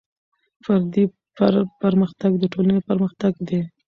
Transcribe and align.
فردي 0.65 1.03
پرمختګ 1.81 2.31
د 2.37 2.43
ټولنې 2.53 2.81
پرمختګ 2.89 3.33
دی. 3.47 3.61